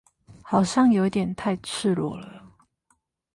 [0.41, 2.43] 好像有點太赤裸了